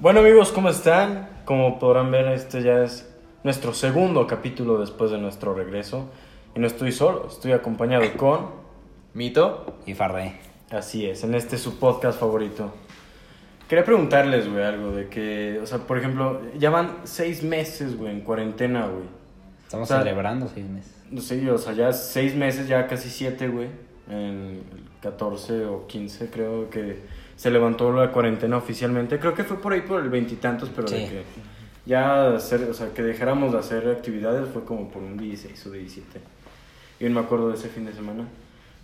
[0.00, 1.28] Bueno amigos, ¿cómo están?
[1.44, 3.12] Como podrán ver, este ya es
[3.42, 6.08] nuestro segundo capítulo después de nuestro regreso.
[6.54, 8.46] Y no estoy solo, estoy acompañado con...
[9.14, 9.80] Mito.
[9.86, 10.34] Y Farde.
[10.70, 12.72] Así es, en este su podcast favorito.
[13.68, 18.12] Quería preguntarles, güey, algo de que, o sea, por ejemplo, ya van seis meses, güey,
[18.12, 19.06] en cuarentena, güey.
[19.64, 20.94] Estamos O sea, celebrando seis meses.
[21.18, 23.66] Sé, o sea, ya seis meses, ya casi siete, güey.
[24.08, 24.62] En el
[25.02, 27.02] 14 o 15 creo que
[27.38, 29.20] se levantó la cuarentena oficialmente.
[29.20, 31.04] Creo que fue por ahí por el veintitantos, pero de Sí.
[31.08, 31.22] que
[31.86, 35.70] ya hacer, o sea, que dejáramos de hacer actividades fue como por un 16 o
[35.70, 36.20] 17.
[36.98, 38.24] Yo no me acuerdo de ese fin de semana.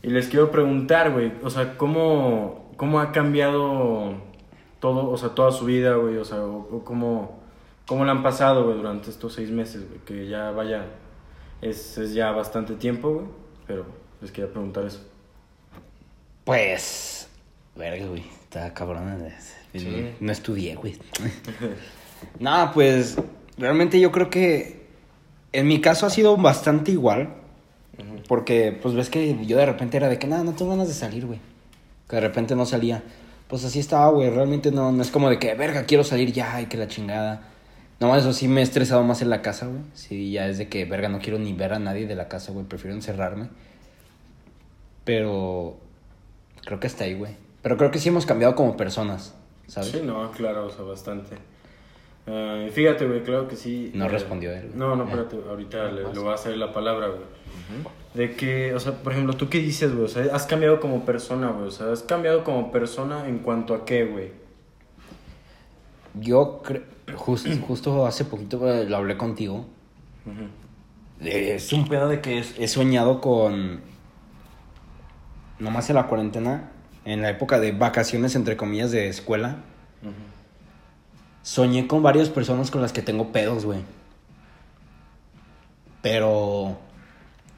[0.04, 4.14] Y les quiero preguntar, güey, o sea, ¿cómo, cómo ha cambiado
[4.78, 6.16] todo, o sea, toda su vida, güey?
[6.18, 6.38] O sea,
[6.84, 7.42] cómo,
[7.86, 10.84] cómo la han pasado, güey, durante estos seis meses, güey, que ya vaya,
[11.60, 13.26] es, es ya bastante tiempo, güey,
[13.66, 13.84] pero
[14.20, 15.00] les quería preguntar eso.
[16.44, 17.28] Pues.
[17.74, 18.22] Verga, güey.
[18.54, 19.18] Está cabrón.
[19.72, 20.14] Sí.
[20.20, 20.96] No estudié, güey.
[22.38, 23.16] no, pues.
[23.58, 24.84] Realmente yo creo que.
[25.52, 27.34] En mi caso ha sido bastante igual.
[28.28, 30.94] Porque, pues ves que yo de repente era de que nada, no tengo ganas de
[30.94, 31.40] salir, güey.
[32.08, 33.02] Que de repente no salía.
[33.48, 34.30] Pues así estaba, güey.
[34.30, 37.48] Realmente no, no es como de que, verga, quiero salir ya y que la chingada.
[37.98, 39.82] No, eso sí me he estresado más en la casa, güey.
[39.94, 42.52] Sí, ya es de que, verga, no quiero ni ver a nadie de la casa,
[42.52, 42.66] güey.
[42.66, 43.48] Prefiero encerrarme.
[45.04, 45.76] Pero.
[46.64, 47.43] Creo que está ahí, güey.
[47.64, 49.34] Pero creo que sí hemos cambiado como personas,
[49.66, 49.88] ¿sabes?
[49.90, 51.36] Sí, no, claro, o sea, bastante.
[52.26, 53.90] Eh, fíjate, güey, claro que sí.
[53.94, 54.70] No eh, respondió él.
[54.74, 55.06] No, no, Ah.
[55.08, 57.22] espérate, ahorita le, le voy a hacer la palabra, güey.
[58.12, 60.04] De que, o sea, por ejemplo, ¿tú qué dices, güey?
[60.04, 61.68] O sea, has cambiado como persona, güey.
[61.68, 64.30] O sea, has cambiado como persona en cuanto a qué, güey.
[66.14, 66.82] Yo creo.
[67.16, 69.64] justo hace poquito güey, lo hablé contigo.
[71.20, 73.80] Eh, Es un pedo de que he soñado con.
[75.58, 76.70] Nomás en la cuarentena,
[77.04, 79.58] en la época de vacaciones, entre comillas, de escuela.
[81.42, 83.80] Soñé con varias personas con las que tengo pedos, güey.
[86.00, 86.78] Pero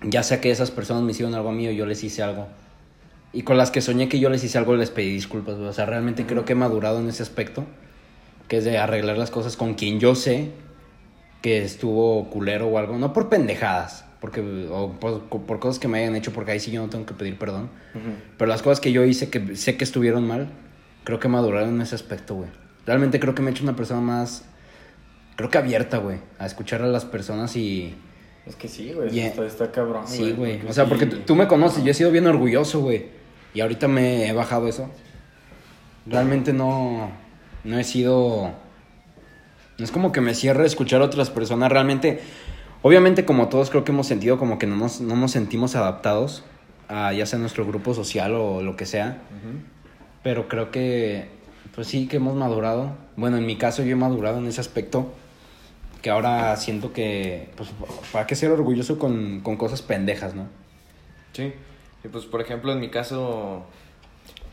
[0.02, 2.48] ya sea que esas personas me hicieron algo a mí o yo les hice algo.
[3.32, 5.68] Y con las que soñé que yo les hice algo les pedí disculpas, güey.
[5.68, 7.64] O sea, realmente creo que he madurado en ese aspecto.
[8.48, 10.52] Que es de arreglar las cosas con quien yo sé
[11.42, 12.96] que estuvo culero o algo.
[12.98, 14.05] No por pendejadas.
[14.26, 17.06] Porque, o por, por cosas que me hayan hecho, porque ahí sí yo no tengo
[17.06, 17.70] que pedir perdón.
[17.94, 18.10] Ujú.
[18.36, 20.48] Pero las cosas que yo hice que sé que estuvieron mal,
[21.04, 22.48] creo que maduraron en ese aspecto, güey.
[22.86, 24.44] Realmente creo que me he hecho una persona más,
[25.36, 27.94] creo que abierta, güey, a escuchar a las personas y...
[28.46, 29.10] Es que sí, güey.
[29.10, 29.28] Yeah.
[29.28, 30.60] Está, está cabrón, Sí, güey.
[30.68, 33.06] O sea, sí- porque tú tú me conoces, yo he sido bien orgulloso, güey.
[33.54, 34.90] Y ahorita me he bajado eso.
[36.04, 37.12] Realmente no,
[37.62, 38.50] no he sido...
[39.78, 41.70] No es como que me cierre a escuchar a otras personas.
[41.70, 42.20] Realmente,
[42.82, 46.44] obviamente como todos creo que hemos sentido como que no nos, no nos sentimos adaptados
[46.88, 49.18] a ya sea nuestro grupo social o lo que sea.
[50.22, 51.28] Pero creo que,
[51.74, 52.96] pues sí, que hemos madurado.
[53.16, 55.12] Bueno, en mi caso yo he madurado en ese aspecto.
[56.02, 57.70] Que ahora siento que, pues,
[58.12, 60.46] para qué ser orgulloso con, con cosas pendejas, ¿no?
[61.32, 61.52] Sí.
[62.04, 63.64] Y pues, por ejemplo, en mi caso,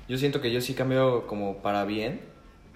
[0.07, 2.21] yo siento que yo sí cambio como para bien.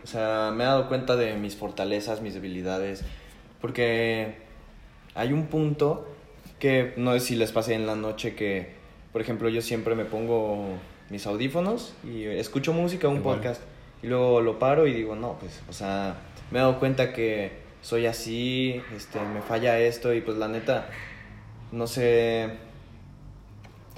[0.03, 3.03] O sea, me he dado cuenta de mis fortalezas, mis debilidades.
[3.61, 4.46] Porque
[5.17, 6.07] hay un punto
[6.59, 8.71] que no sé si les pasé en la noche que,
[9.11, 10.69] por ejemplo, yo siempre me pongo
[11.09, 13.37] mis audífonos y escucho música, un Igual.
[13.37, 13.61] podcast.
[14.03, 16.15] Y luego lo paro y digo, no, pues, o sea,
[16.51, 17.51] me he dado cuenta que
[17.81, 20.87] soy así, este, me falla esto y pues la neta,
[21.71, 22.51] no sé,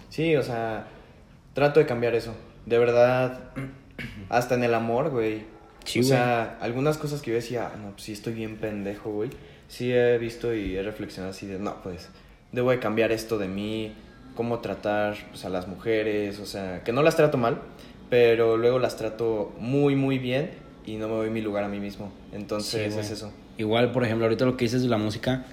[0.10, 0.88] Sí, o sea,
[1.54, 2.34] trato de cambiar eso.
[2.66, 3.52] De verdad,
[4.30, 5.44] hasta en el amor, güey.
[5.86, 6.10] Sí, o güey.
[6.10, 9.30] sea, algunas cosas que yo decía, "Ah, no, pues sí estoy bien pendejo, güey.
[9.70, 12.10] Sí he visto y he reflexionado así de, no, pues,
[12.52, 13.94] debo de cambiar esto de mí,
[14.36, 17.62] cómo tratar pues, a las mujeres, o sea, que no las trato mal,
[18.10, 20.50] pero luego las trato muy, muy bien
[20.86, 22.12] y no me doy mi lugar a mí mismo.
[22.34, 23.32] Entonces, Sí, es eso.
[23.58, 25.46] Igual, por ejemplo, ahorita lo que dices de la música,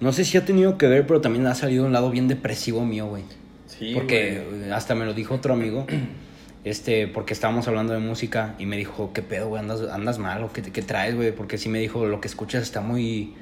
[0.00, 2.84] no sé si ha tenido que ver, pero también ha salido un lado bien depresivo
[2.84, 3.22] mío, güey.
[3.66, 5.86] Sí, porque hasta me lo dijo otro amigo,
[6.64, 9.60] este, porque estábamos hablando de música y me dijo, ¿qué pedo, güey?
[9.60, 11.32] ¿Andas, andas mal o qué, qué traes, güey?
[11.32, 13.34] Porque sí me dijo, lo que escuchas está muy,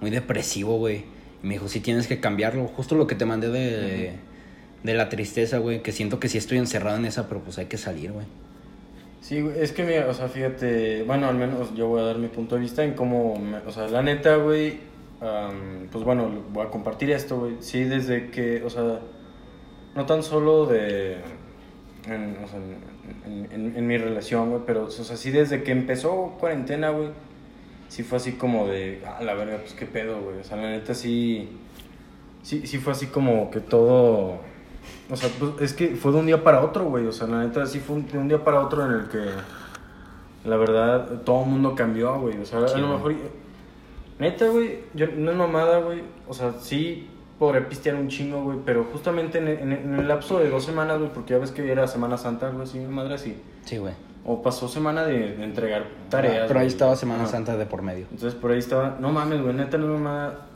[0.00, 1.04] muy depresivo, güey.
[1.42, 2.66] Y me dijo, sí tienes que cambiarlo.
[2.66, 4.12] Justo lo que te mandé de,
[4.82, 7.66] de la tristeza, güey, que siento que sí estoy encerrado en esa, pero pues hay
[7.66, 8.26] que salir, güey.
[9.20, 12.18] Sí, güey, es que mira, o sea, fíjate, bueno, al menos yo voy a dar
[12.18, 14.78] mi punto de vista en cómo, me- o sea, la neta, güey,
[15.20, 19.00] am, pues bueno, voy a compartir esto, güey, sí, desde que, o sea,
[19.94, 21.16] no tan solo de,
[22.06, 22.58] en, o sea,
[23.26, 27.10] en- en mi relación, güey, pero, o sea, sí desde que empezó cuarentena, güey,
[27.90, 30.70] sí fue así como de, ah, la verga, pues qué pedo, güey, o sea, la
[30.70, 31.50] neta sí,
[32.42, 34.38] sí, sí fue así como que todo,
[35.10, 37.06] o sea, pues, es que fue de un día para otro, güey.
[37.06, 39.18] O sea, la neta sí fue un- de un día para otro en el que
[40.48, 42.38] la verdad, todo el mundo cambió, güey.
[42.38, 43.14] O sea, Sí, a lo güey.
[43.16, 43.30] mejor.
[44.18, 46.02] Neta, güey, yo no es mamada, güey.
[46.28, 47.08] O sea, sí
[47.38, 48.58] podré pistear un chingo, güey.
[48.64, 51.38] Pero justamente en el, en el- en el lapso de dos semanas, güey, porque ya
[51.38, 53.36] ves que era Semana Santa, algo así, madre así.
[53.64, 53.92] Sí, güey.
[54.24, 56.44] O pasó semana de, de entregar tareas.
[56.46, 56.72] Pero ahí güey.
[56.74, 57.32] estaba Semana Ajá.
[57.32, 58.06] Santa de por medio.
[58.10, 58.98] Entonces por ahí estaba.
[59.00, 60.46] No mames, güey, neta, no es mamada.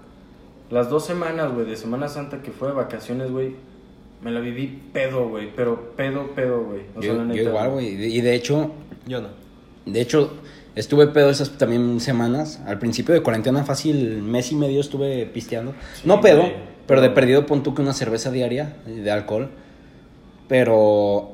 [0.70, 3.54] Las dos semanas, güey, de Semana Santa que fue de vacaciones, güey.
[4.22, 5.50] Me la viví pedo, güey.
[5.54, 6.82] Pero pedo, pedo, güey.
[6.96, 7.88] O sea, Yo, la yo neta, igual, güey.
[8.16, 8.72] Y de hecho,
[9.06, 9.28] Yo no.
[9.86, 10.32] de hecho,
[10.74, 12.60] estuve pedo esas también semanas.
[12.66, 15.72] Al principio de cuarentena fácil, mes y medio estuve pisteando.
[15.94, 16.54] Sí, no pedo, güey.
[16.86, 19.50] pero de perdido pon tú que una cerveza diaria de alcohol.
[20.48, 21.33] Pero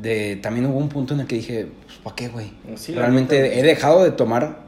[0.00, 2.52] de también hubo un punto en el que dije, pues, ¿para qué, güey?
[2.76, 4.58] Sí, Realmente he dejado de tomar.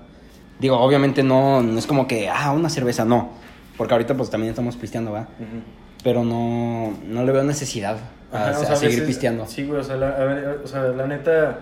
[0.61, 3.31] Digo, obviamente no, no es como que, ah, una cerveza, no.
[3.77, 5.29] Porque ahorita pues también estamos pisteando, ¿verdad?
[5.39, 5.63] Ujú.
[6.05, 7.97] Pero no, no le veo necesidad
[8.33, 9.47] a, Ajá, o a sea, a seguir veces- pisteando.
[9.47, 11.61] Sí, güey, o sea, la, a ver, o sea, la neta,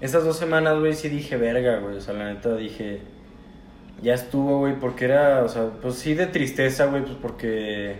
[0.00, 1.96] esas dos semanas, güey, sí dije verga, güey.
[1.96, 3.00] O sea, la neta dije,
[4.02, 7.96] ya estuvo, güey, porque era, o sea, pues sí de tristeza, güey, pues porque,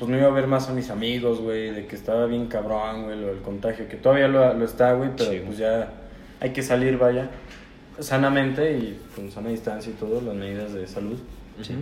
[0.00, 3.04] pues no iba a ver más a mis amigos, güey, de que estaba bien cabrón,
[3.04, 5.92] güey, lo del contagio, que todavía lo, lo está, güey, pero Sí, pues ya
[6.40, 7.28] hay que salir, vaya,
[7.98, 11.18] sanamente y con sana distancia y todo, las medidas de salud.
[11.60, 11.74] Sí.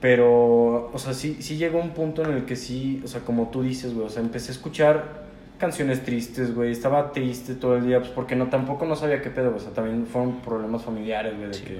[0.00, 3.48] Pero, o sea, sí, sí llegó un punto en el que sí, o sea, como
[3.48, 5.24] tú dices, güey, o sea, empecé a escuchar
[5.58, 9.30] canciones tristes, güey, estaba triste todo el día, pues porque no, tampoco no sabía qué
[9.30, 11.78] pedo, güey, o sea, también fueron problemas familiares, güey, de que,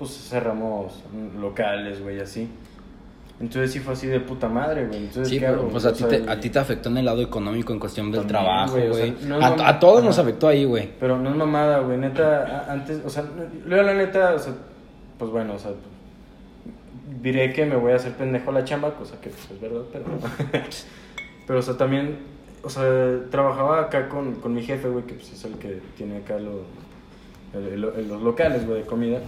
[0.00, 1.04] pues cerramos
[1.38, 2.48] locales, güey, así.
[3.40, 5.92] Entonces sí fue así de puta madre, güey, entonces, Sí, ¿qué pero hago, pues a
[5.92, 8.72] ti, te, a ti te afectó en el lado económico en cuestión del También, trabajo,
[8.74, 9.16] güey, o sea, güey.
[9.26, 10.90] no es a, a todos nos afectó ahí, güey.
[11.00, 13.24] Pero no es mamada, güey, neta, antes, o sea,
[13.66, 14.52] luego la neta, o sea,
[15.18, 15.72] pues bueno, o sea,
[17.22, 19.82] diré que me voy a hacer pendejo a la chamba, cosa que pues es verdad,
[19.92, 20.04] pero...
[21.46, 22.18] pero, o sea, también,
[22.62, 22.84] o sea,
[23.30, 26.62] trabajaba acá con, con mi jefe, güey, que pues es el que tiene acá lo-
[27.52, 29.18] el- el- los locales, güey, de comida.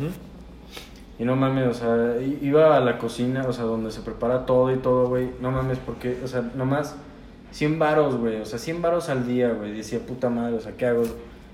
[1.18, 4.72] Y no mames, o sea, iba a la cocina, o sea, donde se prepara todo
[4.72, 5.30] y todo, güey.
[5.40, 6.94] No mames, porque, o sea, nomás
[7.52, 8.40] 100 varos, güey.
[8.40, 9.72] O sea, 100 varos al día, güey.
[9.72, 11.04] Decía, puta madre, o sea, ¿qué hago?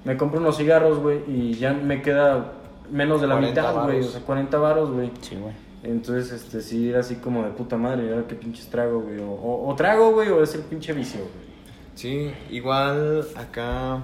[0.05, 2.53] Me compro unos cigarros, güey, y ya me queda
[2.91, 4.00] menos de la 40 mitad, güey.
[4.00, 5.11] O sea, 40 varos, güey.
[5.20, 5.55] Sí, güey.
[5.85, 8.06] Entonces, este, sí, era así como de puta madre.
[8.06, 9.19] Y ahora qué pinches trago, güey.
[9.20, 11.53] O, o- o trago, güey, o es el pinche vicio, güey.
[11.94, 14.00] Sí, igual acá,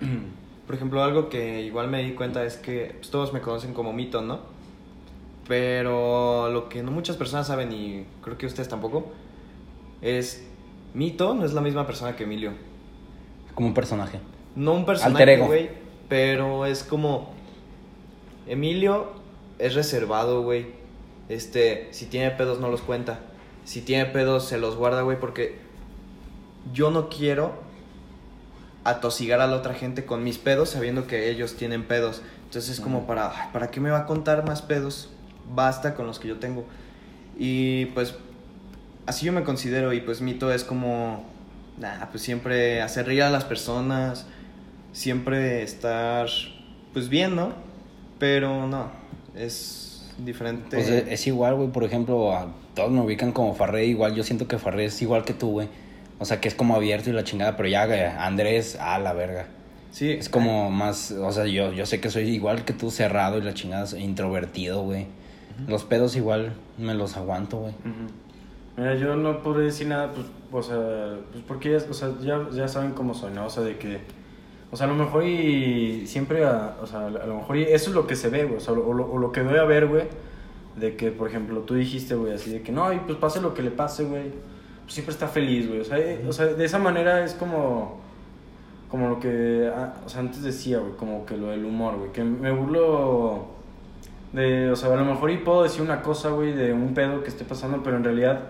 [0.66, 3.92] por ejemplo, algo que igual me di cuenta es que pues, todos me conocen como
[3.92, 4.40] Mito, ¿no?
[5.48, 9.12] Pero lo que no muchas personas saben, y creo que ustedes tampoco,
[10.00, 10.44] es
[10.94, 12.52] Mito no es la misma persona que Emilio.
[13.54, 14.20] Como un personaje.
[14.54, 15.70] No un personaje, güey,
[16.08, 17.32] pero es como...
[18.46, 19.12] Emilio
[19.58, 20.66] es reservado, güey.
[21.28, 23.20] Este, si tiene pedos no los cuenta.
[23.64, 25.58] Si tiene pedos se los guarda, güey, porque
[26.72, 27.52] yo no quiero
[28.84, 32.22] atosigar a la otra gente con mis pedos sabiendo que ellos tienen pedos.
[32.44, 35.11] Entonces es como para, "Ay, ¿para qué me va a contar más pedos?
[35.54, 36.64] Basta con los que yo tengo.
[37.38, 38.14] Y pues
[39.06, 41.24] así yo me considero y pues Mito es como,
[41.78, 44.26] nah, pues siempre hacer reír a las personas,
[44.92, 46.28] siempre estar
[46.92, 47.52] pues bien, ¿no?
[48.18, 48.90] Pero no,
[49.34, 50.76] es diferente.
[50.76, 51.68] Pues es, es igual, güey.
[51.68, 53.86] Por ejemplo, a todos me ubican como Farré.
[53.86, 55.68] Igual yo siento que Farré es igual que tú, güey.
[56.18, 57.56] O sea, que es como abierto y la chingada.
[57.56, 59.46] Pero ya, güey, Andrés, a la verga.
[59.90, 63.38] sí, Es como más, o sea, yo, yo sé que soy igual que tú, cerrado
[63.38, 65.06] y la chingada, introvertido, güey.
[65.66, 67.74] Los pedos igual me los aguanto, güey.
[68.76, 72.68] Mira, yo no podré decir nada, pues, o sea, pues porque o sea, ya, ya
[72.68, 73.46] saben cómo soy, ¿no?
[73.46, 74.00] O sea, de que,
[74.70, 77.90] o sea, a lo mejor y siempre, a, o sea, a lo mejor y eso
[77.90, 79.64] es lo que se ve, güey, o sea, o lo, o lo que doy a
[79.64, 80.04] ver, güey,
[80.76, 83.52] de que, por ejemplo, tú dijiste, güey, así de que, no, y pues pase lo
[83.52, 84.30] que le pase, güey,
[84.84, 88.00] pues siempre está feliz, güey, o sea, eh, o sea, de esa manera es como,
[88.90, 92.12] como lo que, ah, o sea, antes decía, güey, como que lo del humor, güey,
[92.12, 93.51] que me burlo
[94.32, 97.22] de, o sea, a lo mejor y puedo decir una cosa, güey, de un pedo
[97.22, 98.40] que esté pasando, pero en realidad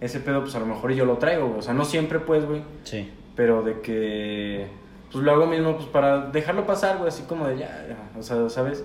[0.00, 1.58] ese pedo, pues a lo mejor yo lo traigo, güey.
[1.58, 3.10] O sea, no siempre, pues, güey, Sí.
[3.34, 4.66] pero de que,
[5.10, 8.22] pues lo hago mismo, pues para dejarlo pasar, güey, así como de ya, ya, o
[8.22, 8.84] sea, ¿sabes?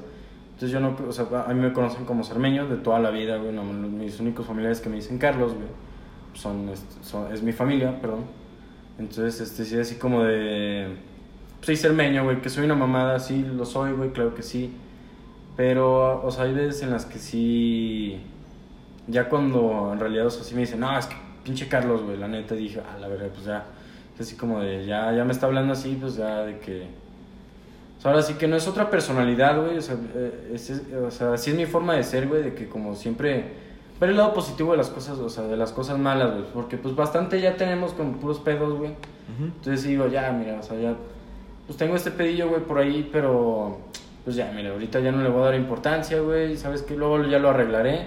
[0.53, 3.38] Entonces yo no, o sea, a mí me conocen como cermeño de toda la vida,
[3.38, 5.67] güey, no, mis únicos familiares que me dicen Carlos, güey,
[6.33, 8.21] son, este, son- es mi familia, perdón.
[9.00, 10.88] Entonces, este, sí, así como de,
[11.57, 14.71] pues soy cermeño, güey, que soy una mamada, sí, lo soy, güey, claro que sí.
[15.55, 18.22] Pero, o sea, hay veces en las que sí.
[19.08, 22.17] Ya cuando en realidad, o sea, sí me dicen, no, es que pinche Carlos, güey,
[22.17, 23.65] la neta dije, ah, la verdad, pues ya.
[24.15, 26.88] Es así como de, ya, ya me está hablando así, pues ya de que.
[27.98, 30.58] O sea, ahora sí que no es otra personalidad, güey, o sea, eh,
[31.05, 33.72] o sea, sí es mi forma de ser, güey, de que como siempre.
[34.00, 36.75] Ver el lado positivo de las cosas, o sea, de las cosas malas, güey, porque
[36.75, 38.96] pues bastante ya tenemos con puros pedos, güey.
[39.39, 40.96] Entonces digo, ya, mira, o sea, ya.
[41.67, 43.77] pues tengo este pedillo, güey, por ahí, pero
[44.24, 47.24] pues ya, mira, ahorita ya no le voy a dar importancia, güey, sabes que luego
[47.25, 48.06] ya lo arreglaré,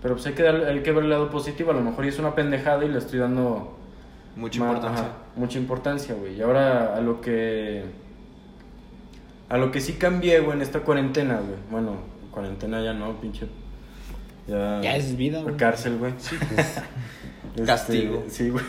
[0.00, 2.18] pero pues hay que, dar, hay que ver el lado positivo, a lo mejor es
[2.18, 3.76] una pendejada y le estoy dando
[4.36, 5.02] Mucha importancia.
[5.04, 6.36] ajá, mucha importancia, güey.
[6.36, 7.82] Y ahora a lo que
[9.48, 11.58] a lo que sí cambié, güey, en esta cuarentena, güey.
[11.70, 11.96] Bueno,
[12.30, 13.46] cuarentena ya no, pinche
[14.48, 15.56] ya, Ya es vida, güey.
[15.56, 16.12] cárcel, güey.
[17.54, 18.24] Este, Castigo.
[18.28, 18.62] Sí, güey.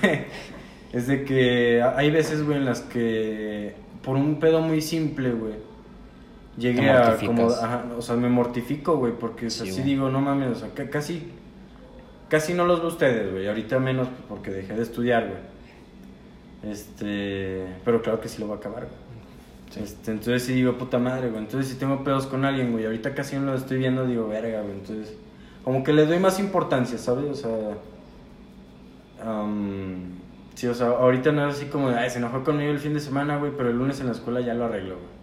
[0.91, 5.53] Es de que hay veces, güey, en las que por un pedo muy simple, güey,
[6.57, 9.93] llegué a como, ajá, o sea, me mortifico, güey, porque o sea, Sí, sí, güey.
[9.93, 11.31] digo, no mames, o sea, ca- casi
[12.29, 16.73] casi no los veo ustedes, güey, ahorita menos porque dejé de estudiar, güey.
[16.73, 19.83] Este, pero claro que sí lo voy a acabar, güey.
[19.83, 21.41] Este, entonces sí digo, puta madre, güey.
[21.43, 24.61] Entonces si tengo pedos con alguien, güey, ahorita casi no lo estoy viendo, digo, verga,
[24.61, 24.73] güey.
[24.73, 25.13] Entonces,
[25.63, 27.25] como que le doy más importancia, ¿sabes?
[27.25, 27.49] O sea,
[29.25, 30.11] am,
[30.55, 32.99] sí, o sea, ahorita no es así como ay, se enojó conmigo el fin de
[32.99, 35.22] semana, güey, pero el lunes en la escuela ya lo arreglo, güey.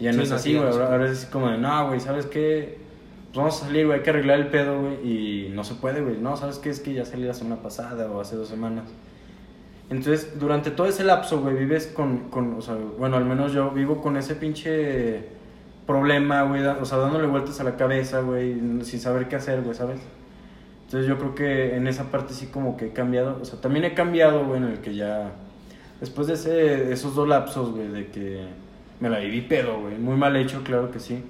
[0.00, 0.68] Ya no Sí, es así, sí, güey.
[0.68, 2.78] Ahora, es así como de, no, güey, ¿sabes qué?
[3.26, 4.94] Pues vamos a salir, güey, hay que arreglar el pedo, güey.
[5.04, 6.18] Y no se puede, güey.
[6.18, 6.70] No, ¿sabes qué?
[6.70, 8.84] Es que ya salí la semana pasada o hace dos semanas.
[9.90, 13.70] Entonces, durante todo ese lapso, güey, vives con, con, o sea, bueno, al menos yo
[13.70, 15.28] vivo con ese pinche
[15.86, 18.54] problema, güey, o sea, dándole vueltas a la cabeza, güey,
[18.84, 20.00] sin saber qué hacer, güey, ¿sabes?
[20.86, 23.84] Entonces yo creo que en esa parte sí como que he cambiado, o sea, también
[23.84, 25.32] he cambiado, güey, en el que ya,
[26.00, 28.46] después de ese, esos dos lapsos, güey, de que
[29.02, 31.24] me la viví pedo, güey, muy mal hecho, claro que sí.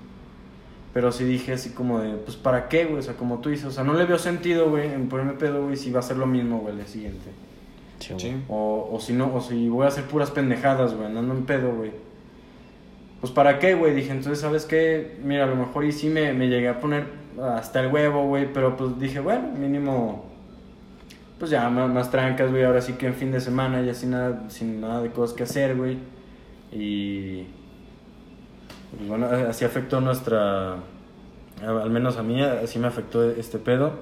[0.93, 2.99] Pero sí dije así como de, pues, ¿para qué, güey?
[2.99, 5.65] O sea, como tú dices, o sea, no le veo sentido, güey, en ponerme pedo,
[5.65, 7.31] güey, si va a ser lo mismo, güey, el día siguiente.
[7.99, 8.13] Sí.
[8.19, 8.37] Sí.
[8.49, 11.75] O, o si no, o si voy a hacer puras pendejadas, güey, andando en pedo,
[11.75, 11.93] güey.
[13.23, 15.17] Pues para qué, güey, dije, entonces, ¿sabes qué?
[15.25, 17.07] Mira, a lo mejor y sí me, me llegué a poner
[17.41, 20.27] hasta el huevo, güey, pero pues dije, bueno, mínimo,
[21.39, 24.11] pues ya, más, más trancas, güey, ahora sí que en fin de semana, ya sin
[24.11, 25.97] nada, sin nada de cosas que hacer, güey.
[26.71, 27.47] Y,
[28.97, 30.77] pues bueno, así afectó nuestra,
[31.67, 33.93] al menos a mí, así me afectó este pedo.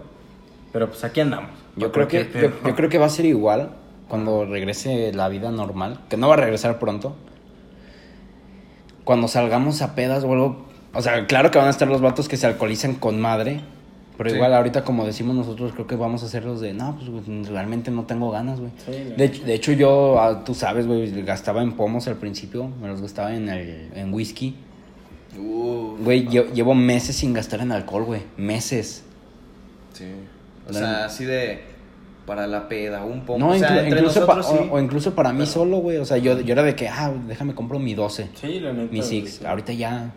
[0.73, 1.50] Pero pues aquí andamos.
[1.76, 2.28] Yo creo, que,
[2.64, 3.70] yo, creo que va a ser igual
[4.09, 7.16] cuando regrese la vida normal, que no va a regresar pronto.
[9.04, 10.66] Cuando salgamos a pedas o algo.
[10.94, 13.62] O sea, claro que van a estar los vatos que se alcoholizan con madre.
[14.16, 14.37] Pero Sí.
[14.37, 17.90] igual ahorita, como decimos nosotros, creo que vamos a hacer los de, no, pues realmente
[17.90, 18.70] no tengo ganas, güey.
[18.85, 22.88] Sí, de, de hecho, yo, ah, tú sabes, güey, gastaba en pomos al principio, me
[22.88, 24.56] los gastaba en, el, en whisky.
[25.38, 28.22] Uh, Güey, yo llevo meses sin gastar en alcohol, güey.
[28.37, 29.04] Meses.
[29.92, 30.06] sí.
[30.68, 31.62] O La- sea, así de
[32.26, 33.38] para la peda, un poco.
[33.40, 34.68] No, o sea, inclu- entre incluso pa- nosotros sí.
[34.70, 35.96] o, o incluso para mí Pero- solo, güey.
[35.96, 38.92] O sea, yo, yo era de que, ah, déjame compro mi 12, Sí, la neta.
[38.92, 39.38] mi güey, 6.
[39.40, 39.44] sí.
[39.46, 40.12] Ahorita ya.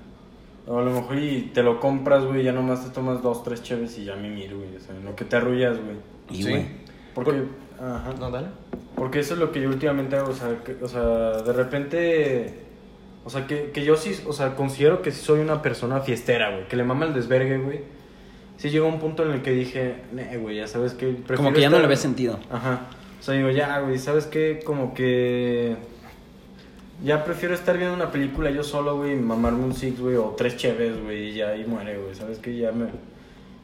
[0.68, 3.64] O a lo mejor y te lo compras, güey, ya nomás te tomas dos, tres
[3.64, 4.76] cheves y ya me miro, güey.
[4.76, 5.98] O sea, en lo que te arrullas, güey.
[6.40, 6.50] Y, Sí.
[6.50, 6.66] güey.
[7.16, 7.32] Porque,
[7.80, 8.14] ajá.
[8.20, 8.48] No, dale.
[8.96, 11.02] Porque eso es lo que yo últimamente hago, o sea, que- o sea
[11.42, 12.54] de repente,
[13.26, 16.52] o sea, que, que yo sí, o sea, considero que sí soy una persona fiestera,
[16.52, 17.82] güey, que le mama el desvergue, güey.
[18.58, 21.08] Sí llegó un punto en el que dije, "Nee, güey, ya sabes que...
[21.08, 22.40] Como prefiero que ya no le ves sentido.
[22.52, 22.82] Ajá.
[23.20, 24.62] O sea, digo, ya, güey, ¿sabes qué?
[24.64, 25.76] Como que...
[27.04, 30.56] Ya prefiero estar viendo una película yo solo, güey, mamarme un six, güey, o tres
[30.56, 32.14] cheves, güey, y ya ahí muere, güey.
[32.16, 32.56] ¿Sabes qué?
[32.56, 32.86] Ya me...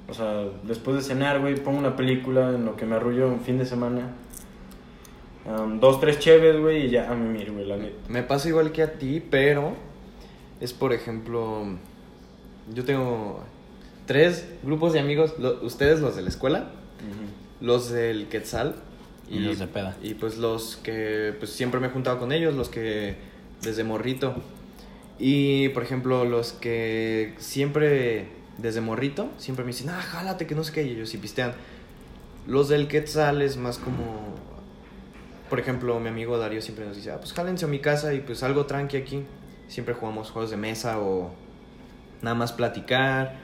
[0.09, 3.41] O sea, después de cenar, güey, pongo una película en lo que me arrullo un
[3.41, 4.09] fin de semana.
[5.79, 7.95] Dos, tres cheves, güey, y ya a mimir, güey, la neta.
[8.07, 9.73] Me pasa igual que a ti, pero
[10.61, 11.65] es por ejemplo,
[12.73, 13.43] yo tengo
[14.05, 16.71] tres grupos de amigos, lo- ustedes los de la escuela,
[17.61, 18.75] los del Quetzal
[19.29, 19.95] Y los de peda.
[20.03, 23.15] Y pues los que pues siempre me he juntado con ellos, los que
[23.61, 24.33] desde morrito.
[25.19, 28.27] Y por ejemplo, los que siempre
[28.57, 31.53] desde morrito, siempre me dicen, ah, jálate, que no sé qué, y ellos sí pistean.
[32.47, 34.35] Los del Quetzal es más como,
[35.49, 38.21] por ejemplo, mi amigo Darío siempre nos dice, ah, pues jálense a mi casa y
[38.21, 39.23] pues algo tranqui aquí.
[39.67, 41.31] Siempre jugamos juegos de mesa o
[42.21, 43.37] nada más platicar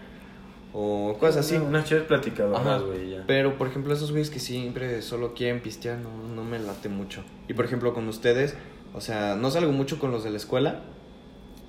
[0.74, 1.56] o cosas así.
[1.56, 3.24] Unas cheves platicadoras, güey, ya.
[3.26, 7.24] Pero, por ejemplo, esos güeyes que siempre solo quieren pistear, no, no me late mucho.
[7.48, 8.56] Y, por ejemplo, con ustedes,
[8.94, 10.82] o sea, no salgo mucho con los de la escuela.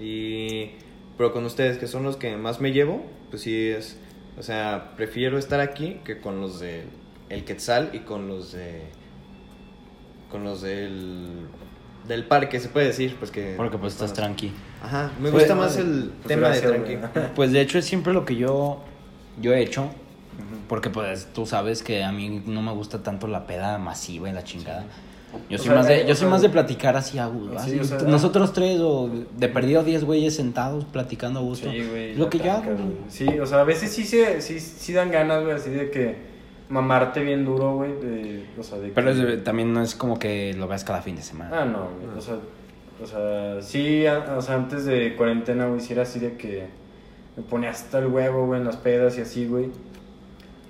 [0.00, 0.70] Y...
[1.16, 3.96] Pero con ustedes, que son los que más me llevo, pues sí es...
[4.38, 6.84] O sea, prefiero estar aquí que con los de
[7.30, 8.82] El Quetzal y con los de...
[10.30, 11.46] Con los del...
[12.06, 13.54] Del parque, se puede decir, pues que...
[13.56, 14.52] Porque pues estás tranqui.
[14.80, 17.30] Ajá, me Pues, gusta más el Pues tema gracias, de tranqui.
[17.34, 18.80] Pues de hecho es siempre lo que yo,
[19.40, 19.90] yo he hecho.
[20.68, 24.32] Porque pues tú sabes que a mí no me gusta tanto la peda masiva y
[24.32, 24.84] la chingada.
[25.50, 27.50] Yo O soy, sea, más de, yo soy sea, más de platicar así a sí,
[27.56, 31.70] así, o sea, Nosotros tres o de perdido 10 güeyes sentados platicando a gusto.
[31.70, 32.14] Sí, güey.
[32.14, 32.76] lo que güey.
[33.08, 36.35] Sí, o sea, a veces sí, se, sí, sí dan ganas, güey, así de que
[36.68, 37.92] mamarte bien duro, güey.
[38.00, 41.02] de- O sea, de Pero que- es- también no es como que lo veas cada
[41.02, 41.62] fin de semana.
[41.62, 42.16] Ah, no, güey.
[42.16, 42.36] O sea,
[43.02, 46.66] o sea, sí, a- o sea, antes de cuarentena, güey, sí era así de que
[47.36, 49.68] me ponía hasta el huevo, güey, en las pedas y así, güey.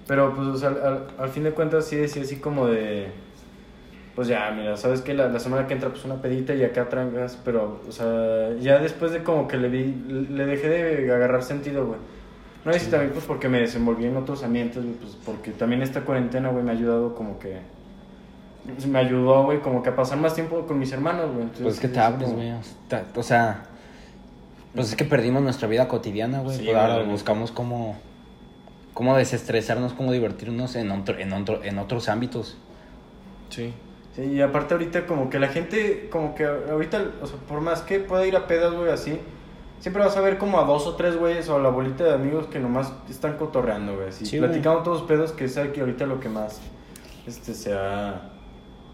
[0.07, 3.07] Pero, pues, o sea, al, al- al fin de cuentas sí decía así como de,
[4.15, 6.88] pues ya, mira, sabes que la, la semana que entra, pues una pedita y acá
[6.88, 9.95] trancas, pero, o sea, ya después de como que le vi,
[10.31, 11.99] le dejé de agarrar sentido, güey.
[12.66, 16.00] No sé si también, pues, porque me desenvolví en otros ambientes, pues, porque también esta
[16.02, 17.58] cuarentena, güey, me ha ayudado como que
[18.88, 21.42] me ayudó, güey, como que a pasar más tiempo con mis hermanos, güey.
[21.42, 22.52] Entonces, Pues es que sí, te abres, como- güey.
[23.14, 23.62] O sea,
[24.75, 26.56] pues es que perdimos nuestra vida cotidiana, güey.
[26.58, 27.08] Sí, Pues ahora güey.
[27.08, 27.96] buscamos cómo,
[28.94, 32.58] cómo desestresarnos, cómo divertirnos en, otro, en, otro, en otros ámbitos.
[33.50, 33.73] Sí.
[34.16, 37.82] Sí, y aparte ahorita como que la gente, como que ahorita, o sea, por más
[37.82, 39.20] que pueda ir a pedas, güey, así,
[39.80, 42.14] siempre vas a ver como a dos o tres güeyes o a la bolita de
[42.14, 44.50] amigos que nomás están cotorreando, güey, así, Sí, güey.
[44.50, 46.61] platicando todos los pedos, que es que ahorita lo que más,
[47.26, 48.30] este, se ha,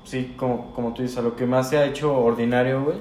[0.05, 2.99] sí, como, como tú dices, a lo que más se ha hecho ordinario, güey,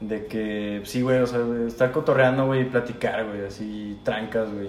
[0.00, 4.68] de que, sí, güey, o sea, estar cotorreando, güey, y platicar, güey, así, trancas, güey.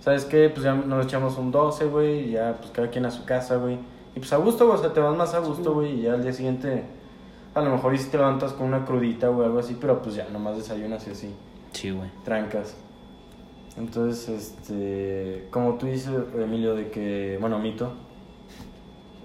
[0.00, 0.50] ¿Sabes qué?
[0.50, 3.56] Pues ya nos echamos un 12, güey, y ya, pues cada quien a su casa,
[3.56, 3.78] güey.
[4.14, 6.12] Y pues a gusto, güey, o sea, te vas más a gusto, güey, y ya
[6.14, 6.84] al día siguiente,
[7.56, 10.14] a lo mejor y si te levantas con una crudita, güey, algo así, pero pues
[10.14, 11.34] ya nomás desayunas y así,
[11.72, 12.10] Sí, güey.
[12.24, 12.76] trancas.
[13.78, 17.92] Entonces, este, como tú dices, Emilio, de que, bueno, mito,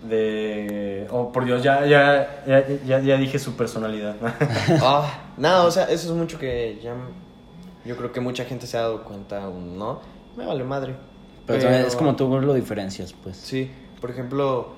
[0.08, 4.16] de, oh, por Dios, ya, ya, ya, ya, ya dije su personalidad.
[4.82, 6.96] Ah, no, o sea, eso es mucho que ya.
[7.86, 10.00] Yo creo que mucha gente se ha dado cuenta aún, ¿no?
[10.38, 10.96] Me vale madre.
[11.46, 13.38] Pero, también es como tú lo diferencias, pues.
[13.38, 13.70] Sí,
[14.00, 14.70] por ejemplo,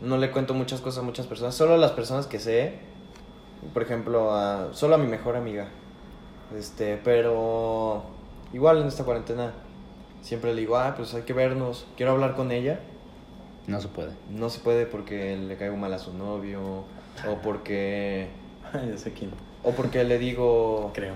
[0.00, 2.78] no le cuento muchas cosas a muchas personas, solo a las personas que sé.
[3.74, 5.68] Por ejemplo, a, solo a mi mejor amiga.
[6.56, 8.02] Este, pero
[8.52, 9.52] igual en esta cuarentena
[10.22, 12.80] siempre le digo, ah, pues hay que vernos, quiero hablar con ella.
[13.66, 14.12] No se puede.
[14.30, 16.84] No se puede porque le caigo mal a su novio
[17.28, 18.28] o porque
[18.72, 19.30] ya sé quién,
[19.62, 21.14] o porque le digo creo.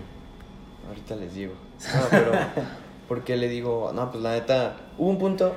[0.89, 1.55] Ahorita les digo.
[1.95, 2.33] No, pero
[3.09, 5.55] porque le digo, no, pues la neta, hubo un punto,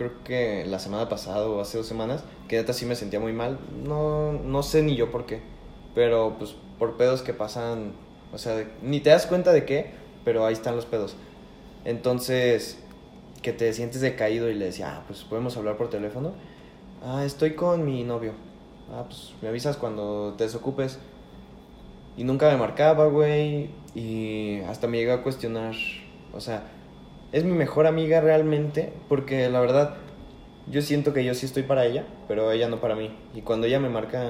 [0.00, 3.34] creo que la semana pasada o hace dos semanas, que neta sí me sentía muy
[3.34, 3.58] mal.
[3.86, 5.42] No, no sé ni yo por qué,
[5.94, 7.92] pero pues por pedos que pasan,
[8.32, 9.90] o sea, de- ni te das cuenta de qué,
[10.24, 11.16] pero ahí están los pedos.
[11.84, 12.78] Entonces,
[13.42, 16.32] que te sientes decaído y le decía, ah, pues podemos hablar por teléfono.
[17.04, 18.32] Ah, estoy con mi novio.
[18.92, 20.98] Ah, pues me avisas cuando te desocupes.
[22.16, 23.70] Y nunca me marcaba, güey.
[23.94, 25.74] Y hasta me llega a cuestionar.
[26.32, 26.62] O sea,
[27.32, 28.92] es mi mejor amiga realmente.
[29.08, 29.94] Porque la verdad,
[30.68, 33.14] yo siento que yo sí estoy para ella, pero ella no para mí.
[33.34, 34.24] Y cuando ella me marca,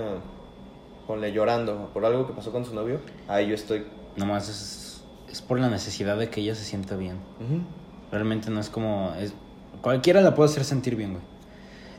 [1.06, 3.84] ponle llorando por algo que pasó con su novio, ahí yo estoy.
[4.16, 7.16] Nomás es, es por la necesidad de que ella se sienta bien.
[8.12, 9.14] Realmente no es como...
[9.18, 9.34] Es,
[9.82, 11.22] cualquiera la puede hacer sentir bien, güey.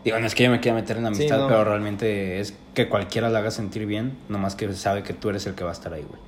[0.04, 1.48] Digo, no es que yo me quiera meter en Sí, amistad, no.
[1.48, 5.46] pero realmente es que cualquiera la haga sentir bien, nomás que sabe que tú eres
[5.46, 6.20] el que va a estar ahí, güey.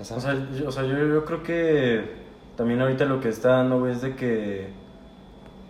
[0.00, 2.19] O sea, O sea, yo, o sea, yo, yo creo que
[2.60, 4.68] también ahorita lo que está dando, es de que,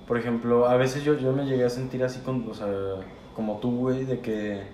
[0.08, 2.66] por ejemplo, a veces yo, yo me llegué a sentir así, con, o sea,
[3.32, 4.64] como tú, güey, de que,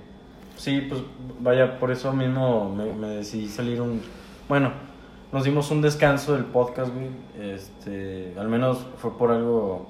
[0.56, 1.02] sí, pues,
[1.40, 4.00] vaya, por eso mismo me, me decidí salir un,
[4.48, 4.72] bueno,
[5.30, 9.86] nos dimos un descanso del podcast, güey, este, al menos fue por algo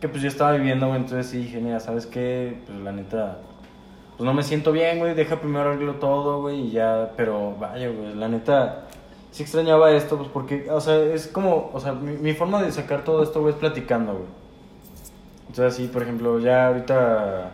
[0.00, 2.58] que pues yo estaba viviendo, güey, entonces sí dije, mira, ¿sabes qué?
[2.66, 3.38] Pues la neta,
[4.16, 7.88] pues no me siento bien, güey, deja primero arreglo todo, güey, y ya, pero vaya,
[7.88, 8.88] güey, la neta,
[9.32, 13.02] sí extrañaba esto, pues porque, o sea, es como, o sea, mi, forma de sacar
[13.02, 14.26] todo esto, güey, es platicando, güey.
[15.48, 17.50] Entonces, sí, por ejemplo, ya ahorita,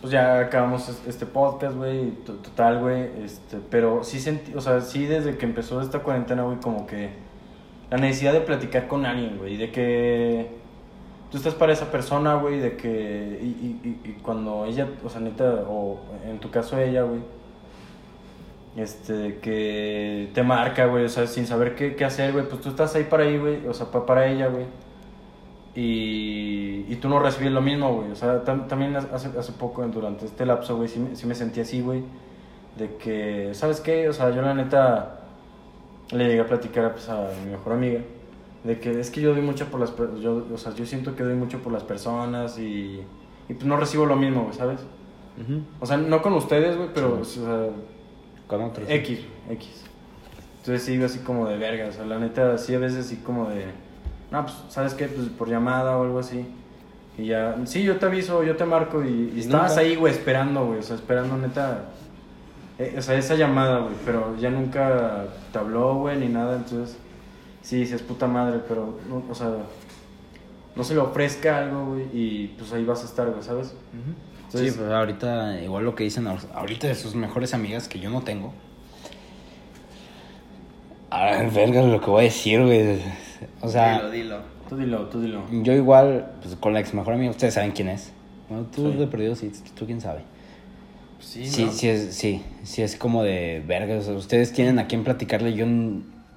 [0.00, 4.60] pues ya acabamos es- este podcast, güey, to- total, güey, este, pero sí sentí, o
[4.60, 7.10] sea, sí desde que empezó esta cuarentena, güey, como que
[7.90, 10.48] la necesidad de platicar con alguien, güey, de que
[11.30, 15.08] tú estás para esa persona, güey, de que, y, y, y, y cuando ella, o
[15.08, 17.20] sea, neta, o en tu caso ella, güey,
[18.76, 22.70] este, que te marca, güey, o sea, sin saber qué, qué hacer, güey, pues tú
[22.70, 24.66] estás ahí para ahí, güey, o sea, pa- para ella, güey,
[25.74, 29.82] y, y tú no recibes lo mismo, güey, o sea, tam- también hace, hace poco,
[29.88, 32.02] durante este lapso, güey, sí, me- sí me sentí así, güey,
[32.78, 34.08] de que, ¿sabes qué?
[34.08, 35.20] O sea, yo la neta
[36.12, 38.00] le llegué a platicar pues, a mi mejor amiga,
[38.62, 41.22] de que es que yo doy mucho por las, yo, o sea, yo siento que
[41.22, 43.00] doy mucho por las personas y,
[43.48, 44.80] y pues no recibo lo mismo, güey, ¿sabes?
[45.80, 47.68] O sea, no con ustedes, güey, pero, o sea,
[48.46, 48.88] Con otros.
[48.88, 49.84] X, X.
[50.60, 53.50] Entonces sí, así como de verga, o sea, la neta, sí a veces así como
[53.50, 53.66] de,
[54.30, 55.06] no, pues, ¿sabes qué?
[55.08, 56.46] Pues por llamada o algo así.
[57.18, 59.82] Y ya, sí, yo te aviso, yo te marco y, y estabas Nunca.
[59.82, 61.84] ahí, güey, esperando, güey, o sea, esperando neta,
[62.78, 66.96] eh, o sea, esa llamada, güey, pero ya nunca te habló, güey, ni nada, entonces,
[67.62, 69.50] sí, sí es puta madre, pero, no, o sea,
[70.74, 73.68] no se le ofrezca algo, güey, y pues ahí vas a estar, güey, ¿sabes?
[73.68, 74.33] ujú.
[74.54, 77.98] Entonces, sí, pues ahorita, igual lo que dicen ahor- ahorita de sus mejores amigas que
[77.98, 78.52] yo no tengo.
[81.10, 83.00] A ver, verga lo que voy a decir, güey.
[83.60, 84.38] O sea, dilo, dilo.
[84.68, 85.42] Tú dilo, tú dilo.
[85.62, 88.12] yo igual, pues con la ex mejor amiga, ustedes saben quién es.
[88.48, 88.98] Bueno, tú Sí.
[88.98, 90.20] de perdido, sí, tú quién sabe.
[91.20, 91.72] Sí, Sí, ¿no?
[91.72, 93.96] sí, es, sí, sí, es como de verga.
[93.96, 95.54] O sea, ustedes tienen a quién platicarle.
[95.54, 95.66] Yo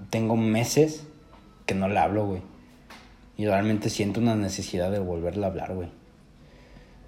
[0.10, 1.06] tengo meses
[1.66, 2.42] que no le hablo, güey.
[3.38, 5.90] Y realmente siento una necesidad de volverle a hablar, güey.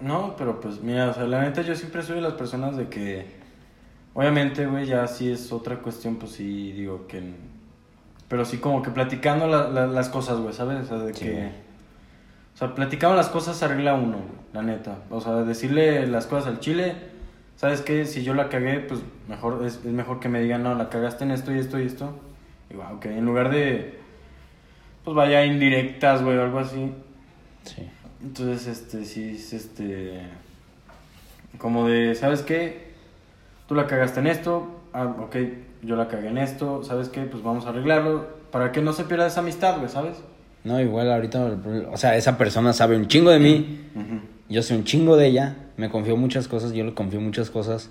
[0.00, 2.88] No, pero pues mira, o sea, la neta yo siempre soy de las personas de
[2.88, 3.26] que,
[4.14, 7.22] obviamente, güey, ya sí es otra cuestión, pues sí, digo que,
[8.28, 10.84] pero sí como que platicando la- la- las cosas, güey, ¿sabes?
[10.84, 11.50] O sea, de Sí, que,
[12.54, 14.18] o sea, platicando las cosas se arregla uno,
[14.54, 14.98] la neta.
[15.10, 16.94] O sea, decirle las cosas al chile,
[17.56, 18.06] ¿sabes qué?
[18.06, 21.24] Si yo la cagué, pues mejor, es, es mejor que me digan, no, la cagaste
[21.24, 22.18] en esto y esto y esto.
[22.70, 23.98] Y wow, ok, en lugar de,
[25.04, 26.90] pues vaya indirectas, güey, o algo así.
[27.64, 27.86] Sí.
[28.22, 30.20] Entonces, este, sí, es este.
[31.58, 32.90] Como de, ¿sabes qué?
[33.66, 35.36] Tú la cagaste en esto, ah, ok,
[35.82, 37.22] yo la cagué en esto, ¿sabes qué?
[37.22, 40.16] Pues vamos a arreglarlo para que no se pierda esa amistad, güey, ¿sabes?
[40.64, 41.58] No, igual ahorita,
[41.90, 43.80] o sea, esa persona sabe un chingo de mí.
[44.48, 45.56] Yo sé un chingo de ella.
[45.76, 47.90] Me confío muchas cosas, yo le confío muchas cosas.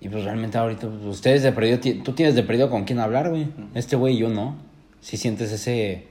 [0.00, 3.28] Y pues realmente ahorita, pues, ustedes de perdido, tú tienes de perdido con quién hablar,
[3.30, 3.48] güey.
[3.74, 4.56] Este güey y yo no.
[5.00, 6.06] Si sientes ese,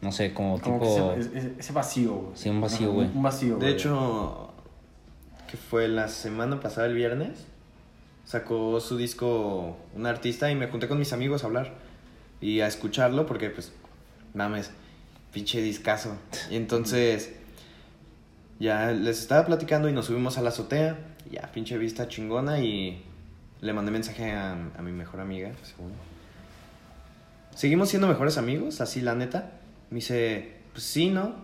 [0.00, 1.14] no sé, como, Como tipo...
[1.58, 2.36] ese, vacío, güey.
[2.36, 3.08] Sí, un vacío, güey.
[3.12, 4.52] Un vacío, De hecho,
[5.50, 7.46] que fue la semana pasada, el viernes,
[8.24, 11.72] sacó su disco un artista y me junté con mis amigos a hablar
[12.40, 13.72] y a escucharlo porque, pues,
[14.34, 14.70] mames,
[15.32, 16.16] pinche discazo.
[16.48, 17.32] Y entonces,
[18.60, 20.96] ya les estaba platicando y nos subimos a la azotea,
[21.28, 23.02] y ya, pinche vista chingona y
[23.60, 25.92] le mandé mensaje a, a mi mejor amiga, según.
[27.56, 28.80] ¿Seguimos siendo mejores amigos?
[28.80, 29.57] Así, la neta.
[29.90, 31.34] Me dice, pues sí, ¿no?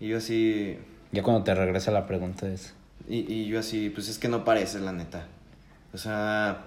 [0.00, 0.78] Y yo así,
[1.12, 2.74] Ya cuando te regresa la pregunta es...
[3.08, 5.26] y, y yo así, pues es que no parece, la neta.
[5.92, 6.64] O sea,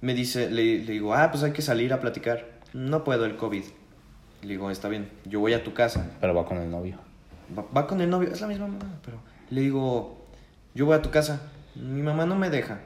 [0.00, 2.46] me dice, le, le digo, ah, pues hay que salir a platicar.
[2.72, 3.64] No puedo, el COVID.
[4.42, 6.10] Le digo, está bien, yo voy a tu casa.
[6.20, 6.98] Pero va con el novio.
[7.56, 9.18] Va, va con el novio, es la misma mamá, pero
[9.50, 10.24] le digo,
[10.74, 11.42] yo voy a tu casa.
[11.74, 12.80] Mi mamá no me deja.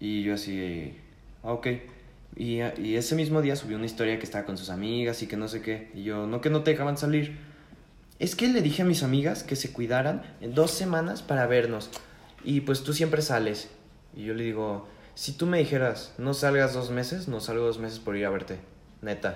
[0.00, 0.96] Y yo así,
[1.42, 1.68] ah, ok.
[2.36, 5.36] Y, y ese mismo día subió una historia que estaba con sus amigas y que
[5.36, 5.90] no sé qué.
[5.94, 7.38] Y yo, no que no te dejaban salir.
[8.18, 11.90] Es que le dije a mis amigas que se cuidaran en dos semanas para vernos.
[12.44, 13.70] Y pues tú siempre sales.
[14.14, 17.78] Y yo le digo, si tú me dijeras, no salgas dos meses, no salgo dos
[17.78, 18.58] meses por ir a verte.
[19.02, 19.34] Neta.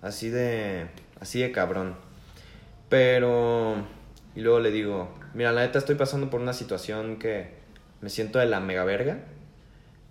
[0.00, 0.86] Así de,
[1.20, 1.94] así de cabrón.
[2.88, 3.76] Pero,
[4.34, 7.50] y luego le digo, mira, la neta estoy pasando por una situación que
[8.00, 9.20] me siento de la mega verga.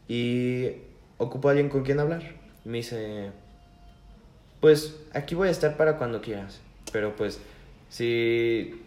[0.08, 0.70] Y
[1.22, 2.24] ocupo a alguien con quien hablar.
[2.66, 3.32] Me dice,
[4.60, 6.60] pues aquí voy a estar para cuando quieras.
[6.92, 7.40] Pero pues,
[7.90, 8.82] si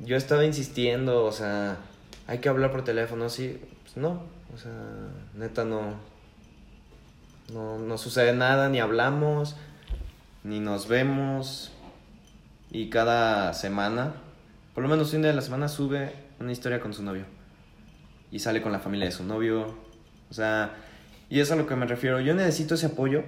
[0.00, 1.78] yo he estado insistiendo, o sea,
[2.26, 4.22] hay que hablar por teléfono, sí, pues no.
[4.54, 4.72] O sea,
[5.34, 5.94] neta no.
[7.52, 9.56] No, no sucede nada, ni hablamos,
[10.44, 11.72] ni nos vemos.
[12.70, 14.14] Y cada semana,
[14.74, 17.24] por lo menos un día de la semana, sube una historia con su novio.
[18.30, 19.74] Y sale con la familia de su novio.
[20.30, 20.74] O sea,
[21.30, 22.20] y es a lo que me refiero.
[22.20, 23.24] Yo necesito ese apoyo.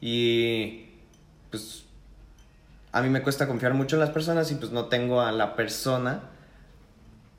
[0.00, 0.86] Y
[1.50, 1.84] pues
[2.92, 5.54] a mí me cuesta confiar mucho en las personas y pues no tengo a la
[5.54, 6.22] persona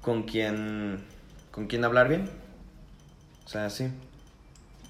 [0.01, 1.03] con quien
[1.51, 2.29] con quien hablar bien.
[3.45, 3.89] O sea, sí.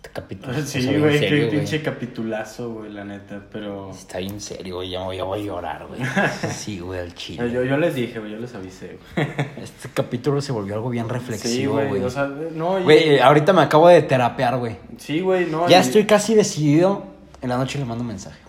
[0.04, 3.90] Este capítulo Sí, está bien güey, serio, qué pinche capitulazo, güey, la neta, pero...
[3.92, 4.90] Está bien serio, güey.
[4.90, 6.02] Ya, ya voy a llorar, güey.
[6.52, 7.50] Sí, güey, al chile.
[7.50, 9.28] yo, yo les dije, güey, yo les avisé, güey.
[9.64, 12.80] Este capítulo se volvió algo bien reflexivo, güey, o sea, no...
[12.82, 14.76] y- Güey, ahorita me acabo de terapear, güey.
[14.98, 15.70] Sí, güey, no...
[15.70, 17.06] Ya y- estoy casi decidido.
[17.42, 18.40] En la noche le mando un mensaje.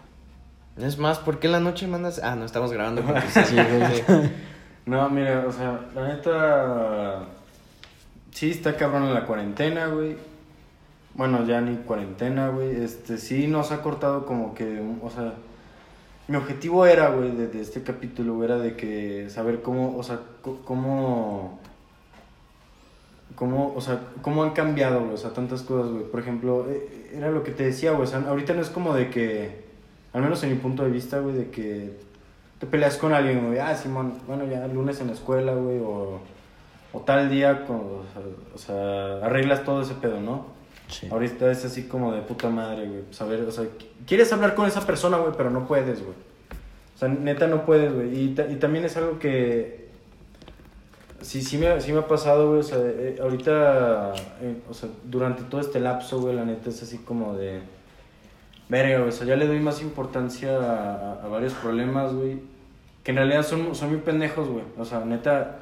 [0.76, 0.88] güey.
[0.88, 2.20] Es más, ¿por qué en la noche mandas?
[2.20, 3.02] Ah, no estamos grabando.
[3.02, 4.30] porque sí, Sí, güey.
[4.86, 7.26] No, mira, o sea, la neta.
[8.32, 10.16] Sí, está cabrón en la cuarentena, güey.
[11.14, 12.82] Bueno, ya ni cuarentena, güey.
[12.82, 14.82] Este, sí nos ha cortado como que.
[15.02, 15.34] O sea,
[16.26, 20.20] mi objetivo era, güey, de, este capítulo, era de que saber cómo, o sea,
[20.64, 21.60] cómo.
[23.36, 26.04] Cómo, o sea, cómo han cambiado, güey, o sea, tantas cosas, güey.
[26.04, 29.64] Por ejemplo, eh, era lo que te decía, güey, ahorita no es como de que,
[30.12, 31.98] al menos en mi punto de vista, güey, de que
[32.60, 36.20] te peleas con alguien, güey, ah, Simón, bueno, ya lunes en la escuela, güey, o,
[36.92, 37.76] o tal día, con,
[38.54, 40.53] o sea, arreglas todo ese pedo, ¿no?
[41.10, 44.66] Ahorita es así como de puta madre, güey, saber, o sea, qu- quieres hablar con
[44.66, 46.14] esa persona, güey, pero no puedes, güey.
[46.94, 48.14] O sea, neta no puedes, güey.
[48.14, 49.88] Y, y también es algo que
[51.20, 54.88] sí, sí me, sí me ha pasado, güey, o sea, eh, ahorita, eh, o sea,
[55.04, 57.60] durante todo este lapso, güey, la neta es así como de...
[58.68, 62.38] Verga, güey, o sea, ya le doy más importancia a, a- a varios problemas, güey.
[63.02, 64.64] que en realidad son, son muy pendejos, güey.
[64.78, 65.58] O sea, neta,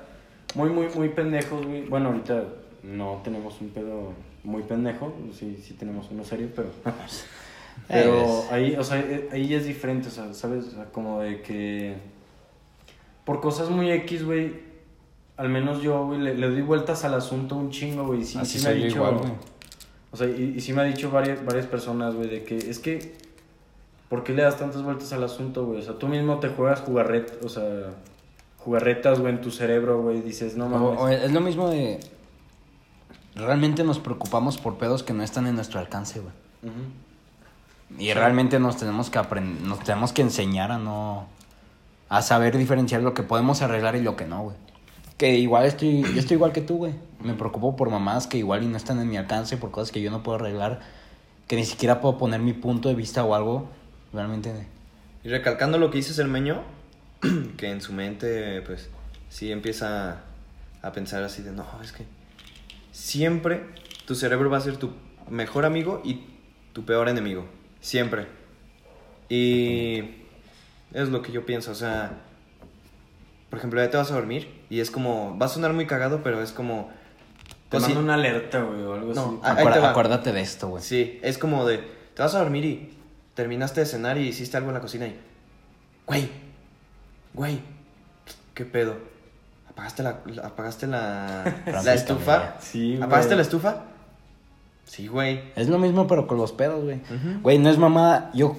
[0.54, 1.82] muy, muy, muy pendejos, güey.
[1.88, 2.44] Bueno, ahorita
[2.84, 4.12] no tenemos un pedo
[4.44, 6.68] muy pendejo, sí, sí tenemos uno serio, pero...
[7.88, 10.66] pero ahí, o sea, eh, ahí es diferente, o sea, ¿sabes?
[10.66, 11.96] O sea, como de que...
[13.24, 14.52] Por cosas muy X, güey,
[15.36, 18.24] al menos yo, güey, le, le doy vueltas al asunto un chingo, güey.
[18.24, 18.96] Sí, Así sí me ha dicho...
[18.96, 19.32] igual, güey.
[20.10, 22.78] O sea, y, y sí me ha dicho varias, varias personas, güey, de que es
[22.80, 23.14] que,
[24.08, 25.78] ¿por qué le das tantas vueltas al asunto, güey?
[25.78, 27.94] O sea, tú mismo te juegas jugarret, o sea,
[28.58, 31.00] jugarretas, güey, en tu cerebro, güey, dices, no O- mames.
[31.00, 31.98] o es lo mismo de.
[33.34, 36.34] Realmente nos preocupamos por pedos que no están en nuestro alcance, güey.
[37.98, 41.26] Y realmente nos tenemos que aprender, nos tenemos que enseñar a no.
[42.08, 44.56] a saber diferenciar lo que podemos arreglar y lo que no, güey.
[45.16, 46.94] Que igual estoy, yo estoy igual que tú, güey.
[47.20, 50.02] Me preocupo por mamás que igual y no están en mi alcance, por cosas que
[50.02, 50.80] yo no puedo arreglar,
[51.46, 53.68] que ni siquiera puedo poner mi punto de vista o algo.
[54.12, 54.66] Realmente.
[55.24, 56.62] Y recalcando lo que dices el meño,
[57.56, 58.90] que en su mente, pues,
[59.28, 60.20] sí empieza
[60.82, 62.04] a pensar así de, no, es que
[62.92, 63.62] siempre
[64.06, 64.92] tu cerebro va a ser tu
[65.28, 66.20] mejor amigo y
[66.72, 67.46] tu peor enemigo.
[67.80, 68.26] Siempre.
[69.28, 70.00] Y
[70.92, 72.12] es lo que yo pienso, o sea,
[73.50, 76.22] por ejemplo, ya te vas a dormir y es como, va a sonar muy cagado,
[76.22, 76.90] pero es como...
[77.70, 79.38] Te pues, mando una alerta, güey, o algo No, así.
[79.42, 79.90] ah, ahí Acuer- te va.
[79.90, 80.82] acuérdate de esto, güey.
[80.82, 81.78] Sí, es como de,
[82.14, 82.90] te vas a dormir y
[83.34, 85.16] terminaste de cenar y hiciste algo en la cocina y,
[86.06, 86.28] güey,
[87.32, 87.60] güey,
[88.54, 88.96] ¿qué pedo?
[89.72, 91.44] ¿Apagaste la, la- apagaste la,
[91.84, 92.54] la estufa?
[92.60, 93.02] Sí, güey.
[93.02, 93.82] ¿Apagaste la estufa?
[94.84, 95.40] Sí, güey.
[95.56, 96.96] Es lo mismo, pero con los pedos, güey.
[96.98, 97.40] Ujú.
[97.42, 98.30] Güey, no es mamada.
[98.34, 98.56] Yo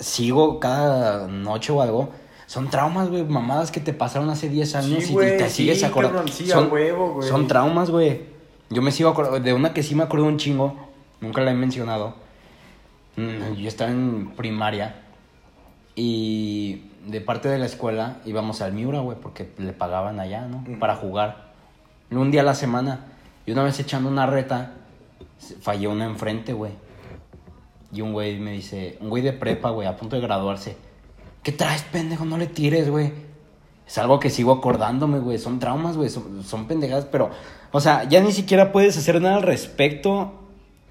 [0.00, 2.10] sigo cada noche o algo.
[2.46, 3.24] Son traumas, güey.
[3.24, 6.26] Mamadas que te pasaron hace 10 años Sí, y güey, te sigues sí, acordando.
[6.32, 7.28] son, huevo, güey.
[7.28, 8.22] son traumas, güey.
[8.70, 9.38] Yo me sigo acordando.
[9.40, 10.74] De una que sí me acuerdo un chingo.
[11.20, 12.14] Nunca la he mencionado.
[13.16, 14.96] Mm, Yo estaba en primaria.
[15.94, 20.64] Y de parte de la escuela íbamos al Miura, güey, porque le pagaban allá, ¿no?
[20.78, 21.52] Para jugar.
[22.10, 23.06] Un día a la semana.
[23.46, 24.72] Y una vez echando una reta,
[25.60, 26.72] falló una enfrente, güey.
[27.92, 30.76] Y un güey me dice, un güey de prepa, güey, a punto de graduarse.
[31.42, 32.24] ¿Qué traes, pendejo?
[32.24, 33.12] No le tires, güey.
[33.86, 35.38] Es algo que sigo acordándome, güey.
[35.38, 36.08] Son traumas, güey.
[36.08, 37.30] Son, son pendejadas, pero...
[37.70, 40.43] O sea, ya ni siquiera puedes hacer nada al respecto.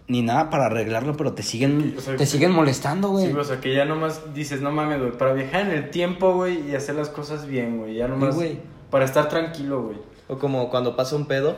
[0.08, 3.28] Ni nada para arreglarlo, pero te siguen, O sea, te siguen molestando, güey.
[3.28, 6.34] Sí, o sea, que ya nomás dices, no mames, güey, para viajar en el tiempo,
[6.34, 8.60] güey, y hacer las cosas bien, güey, ya nomás güey.
[8.90, 9.98] para estar tranquilo, güey.
[10.28, 11.56] O como cuando pasa un pedo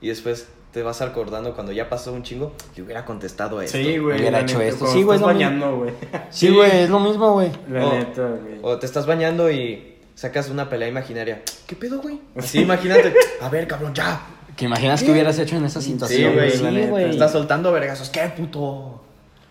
[0.00, 3.76] y después te vas acordando cuando ya pasó un chingo, le hubiera contestado a esto.
[3.78, 4.20] Sí, güey.
[4.20, 4.86] Hubiera hecho neta, esto.
[4.86, 5.60] Sí, güey, estás es lo mismo.
[5.66, 5.94] bañando, güey.
[6.30, 7.50] Sí, güey, es lo mismo, güey.
[7.68, 8.58] La O- neta, güey.
[8.62, 11.42] O te estás bañando y sacas una pelea imaginaria.
[11.66, 12.20] ¿Qué pedo, güey?
[12.36, 13.12] Así, imagínate.
[13.40, 14.20] A ver, cabrón, ya.
[14.56, 16.34] ¿Qué imaginas que hubieras hecho en esa Sí, situación?
[16.34, 16.90] güey, la Sí, neta.
[16.90, 17.10] güey.
[17.10, 18.10] Estás soltando vergazos.
[18.10, 19.00] ¿Qué puto?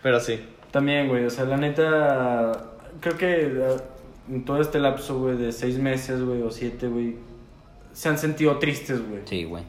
[0.03, 0.39] Pero sí.
[0.71, 2.51] También, güey, o sea, la neta,
[3.01, 3.77] creo que eh,
[4.29, 7.15] en todo este lapso, güey, de seis meses, güey, o siete, güey,
[7.91, 9.21] se han sentido tristes, güey.
[9.25, 9.63] Sí, güey.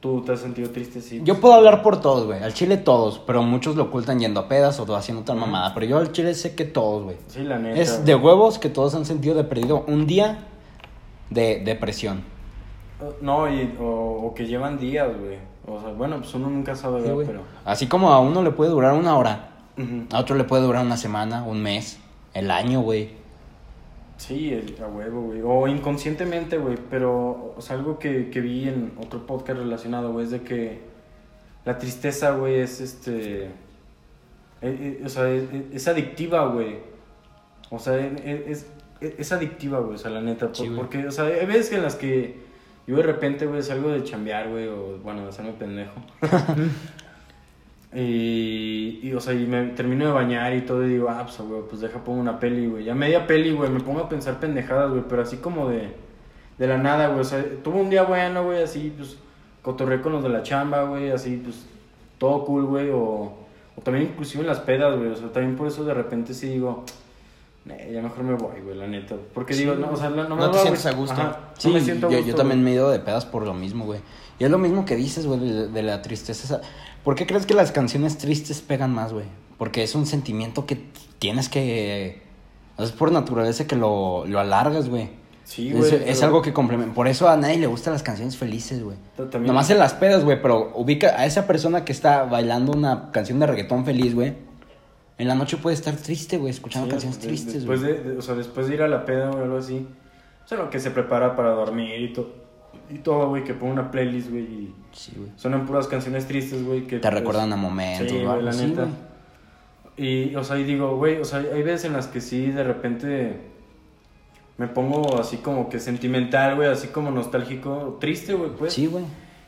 [0.00, 1.20] Tú te has sentido triste, sí.
[1.24, 2.42] Yo puedo hablar por todos, güey.
[2.42, 5.74] Al chile todos, pero muchos lo ocultan yendo a pedas o haciendo otra mamada.
[5.74, 7.16] Pero yo al chile sé que todos, güey.
[7.28, 7.80] Sí, la neta.
[7.80, 10.44] Es de huevos que todos han sentido de perdido un día
[11.30, 12.22] de depresión.
[13.20, 13.84] No, y, o,
[14.26, 15.38] o que llevan días, güey.
[15.66, 17.42] O sea, bueno, pues uno nunca sabe, Sí, pero...
[17.64, 19.50] Así como a uno le puede durar una hora,
[20.12, 21.98] a otro le puede durar una semana, un mes,
[22.34, 23.10] el año, güey.
[24.16, 25.42] Sí, el- a huevo, güey.
[25.44, 26.76] O inconscientemente, güey.
[26.88, 30.80] Pero, o sea, algo que, que vi en otro podcast relacionado, güey, es de que
[31.66, 33.44] la tristeza, güey, es este.
[33.44, 33.50] eh,
[34.62, 36.78] eh, o sea, es, es adictiva, güey.
[37.70, 38.66] O sea, es,
[39.00, 40.46] es, es adictiva, güey, o sea, la neta.
[40.46, 40.76] por- Sí, güey.
[40.78, 42.45] porque, o sea, hay veces en las que
[42.86, 46.00] yo de repente, güey, salgo de chambear, güey, o bueno, de hacerme pendejo.
[47.94, 51.38] Y, y, o sea, y me termino de bañar y todo y digo, ah, pues,
[51.38, 52.84] güey, pues deja pongo una peli, güey.
[52.84, 55.92] Ya media peli, güey, me pongo a pensar pendejadas, güey, pero así como de,
[56.58, 57.20] de la nada, güey.
[57.20, 59.16] O sea, tuve un día bueno, güey, así, pues,
[59.62, 61.66] cotorré con los de la chamba, güey, así, pues,
[62.18, 62.90] todo cool, güey.
[62.90, 63.32] O,
[63.76, 65.10] o también inclusive en las pedas, güey.
[65.10, 66.84] O sea, también por eso de repente sí digo,
[67.66, 69.16] "Nee, ya mejor me voy, güey, la neta.
[69.34, 70.94] Porque Sí, digo, no, o sea, no, no me no te voy, sientes güey.
[70.94, 71.14] a gusto.
[71.20, 72.64] Ajá, Sí, no me siento a yo, gusto, yo también güey.
[72.64, 74.00] me he ido de pedas por lo mismo, güey.
[74.38, 76.60] Y es lo mismo que dices, güey, de, de la tristeza.
[77.04, 79.26] ¿Por qué crees que las canciones tristes pegan más, güey?
[79.58, 80.78] Porque es un sentimiento que
[81.18, 82.22] tienes que...
[82.78, 85.08] Es por naturaleza que lo, lo alargas, güey.
[85.44, 85.84] Sí, güey.
[85.94, 86.92] es pero- algo que complementa.
[86.94, 88.96] Por eso a nadie le gustan las canciones felices, güey.
[89.16, 93.10] También- Nomás en las pedas, güey, pero ubica a esa persona que está bailando una
[93.12, 94.34] canción de reggaetón feliz, güey.
[95.18, 97.92] En la noche puede estar triste, güey, escuchando Sí, canciones de- tristes, después güey.
[97.94, 99.86] de, de- o sea, después de ir a la peda o algo así.
[100.44, 102.32] O sea, lo que se prepara para dormir y, to-
[102.90, 105.30] y todo, güey, que pone una playlist, güey, y Sí, güey.
[105.36, 106.98] suenan puras canciones tristes, güey, que...
[106.98, 108.82] Te recuerdan a momentos, Sí, güey, la neta.
[108.82, 109.06] güey.
[109.98, 112.62] Y, o sea, y digo, güey, o sea, hay veces en las que sí, de
[112.62, 113.40] repente...
[114.58, 118.72] me pongo así como que sentimental, güey, así como nostálgico, triste, güey, pues.
[118.74, 119.04] Sí, güey.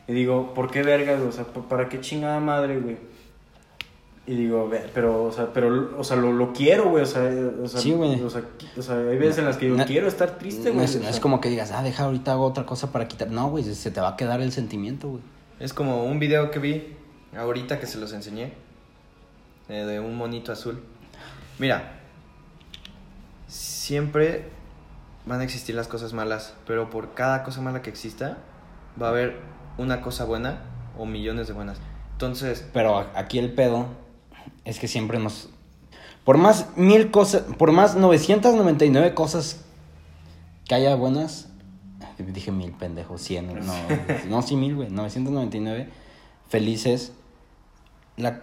[0.06, 1.28] Y digo, ¿por qué verga, güey?
[1.28, 2.96] O sea, ¿para qué chingada madre, güey?
[4.30, 7.22] Y digo, pero, o sea, pero, o sea, lo, lo quiero, güey, o sea,
[7.62, 8.20] o sea, Sí, güey.
[8.22, 10.68] O sea, qui- o sea, hay veces en las que digo, No- quiero estar triste,
[10.68, 10.84] No güey.
[10.84, 13.30] es, no es como que digas, ah, deja ahorita hago otra cosa para quitar.
[13.30, 15.22] No, güey, se te va a quedar el sentimiento, güey.
[15.60, 16.94] Es como un video que vi
[17.34, 18.52] ahorita que se los enseñé.
[19.70, 20.82] eh, de un monito azul.
[21.58, 22.00] Mira,
[23.46, 24.48] siempre
[25.26, 28.38] van a existir las cosas malas, pero por cada cosa mala que exista,
[29.00, 29.36] va a haber
[29.76, 30.62] una cosa buena
[30.96, 31.78] o millones de buenas.
[32.12, 33.86] Entonces, Pero aquí el pedo
[34.64, 35.50] es que siempre nos.
[36.24, 39.64] Por más mil cosas, por más 999 cosas
[40.66, 41.48] que haya buenas,
[42.18, 43.72] dije mil, pendejo, 100, no,
[44.28, 45.88] no, sí mil, güey, 999
[46.48, 47.12] felices.
[48.16, 48.42] La,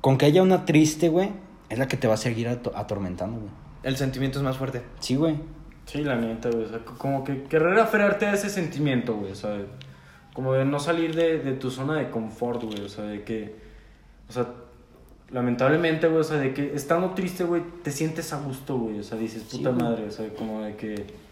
[0.00, 1.30] con que haya una triste, güey,
[1.68, 3.50] es la que te va a seguir ato- atormentando, güey.
[3.82, 4.82] el sentimiento es más fuerte.
[5.00, 5.36] Sí, güey.
[5.84, 6.64] Sí, la neta, güey.
[6.64, 9.32] O sea, co- como que querer aferrarte a ese sentimiento, güey.
[9.32, 9.58] O sea,
[10.32, 12.80] como de no salir de, de tu zona de confort, güey.
[12.80, 13.56] O sea, de que.
[14.28, 14.46] O sea,
[15.30, 16.20] lamentablemente, güey.
[16.20, 19.00] O sea, de que estando triste, güey, te sientes a gusto, güey.
[19.00, 20.06] O sea, dices, puta madre.
[20.06, 21.26] O sea, como de que.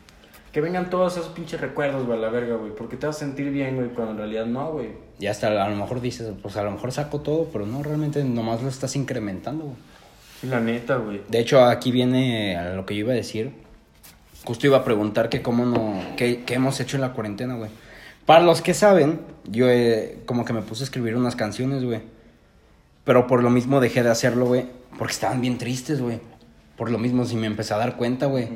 [0.52, 2.72] Que vengan todos esos pinches recuerdos, güey, a la verga, güey.
[2.72, 4.90] Porque te vas a sentir bien, güey, cuando en realidad no, güey.
[5.18, 8.22] Y hasta a lo mejor dices, pues a lo mejor saco todo, pero no, realmente
[8.22, 9.76] nomás lo estás incrementando, güey.
[10.48, 11.22] La neta, güey.
[11.28, 13.50] De hecho, aquí viene a lo que yo iba a decir.
[14.44, 17.70] Justo iba a preguntar que cómo no, qué, qué hemos hecho en la cuarentena, güey.
[18.26, 22.00] Para los que saben, yo eh, como que me puse a escribir unas canciones, güey.
[23.04, 24.66] Pero por lo mismo dejé de hacerlo, güey.
[24.98, 26.20] Porque estaban bien tristes, güey.
[26.76, 28.48] Por lo mismo, si me empecé a dar cuenta, güey.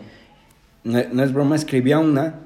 [0.85, 2.41] No, no es broma, escribía una.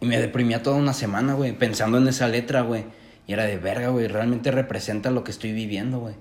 [0.00, 1.52] Y me deprimía toda una semana, güey.
[1.52, 2.84] Pensando en esa letra, güey.
[3.26, 4.08] Y era de verga, güey.
[4.08, 6.14] Realmente representa lo que estoy viviendo, güey.